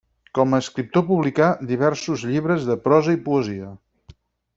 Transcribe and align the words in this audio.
Com 0.37 0.53
a 0.55 0.59
escriptor 0.63 1.03
publicà 1.09 1.49
diversos 1.71 2.23
llibres 2.31 2.65
de 2.71 2.79
prosa 2.87 3.15
i 3.19 3.21
poesia. 3.29 3.71